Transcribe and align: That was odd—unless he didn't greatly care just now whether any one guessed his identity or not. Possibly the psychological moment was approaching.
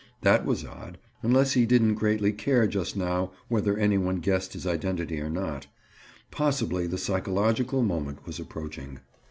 That 0.21 0.47
was 0.47 0.65
odd—unless 0.65 1.51
he 1.51 1.67
didn't 1.67 1.93
greatly 1.93 2.31
care 2.33 2.65
just 2.65 2.97
now 2.97 3.33
whether 3.49 3.77
any 3.77 3.99
one 3.99 4.15
guessed 4.15 4.53
his 4.53 4.65
identity 4.65 5.19
or 5.19 5.29
not. 5.29 5.67
Possibly 6.31 6.87
the 6.87 6.97
psychological 6.97 7.83
moment 7.83 8.25
was 8.25 8.39
approaching. 8.39 9.01